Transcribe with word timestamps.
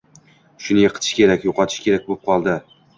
Shuni 0.67 0.83
yiqitish 0.85 1.19
kerak, 1.21 1.47
yo‘qotish 1.51 1.87
kerak 1.87 2.11
bo‘p 2.13 2.29
qoldi 2.29 2.63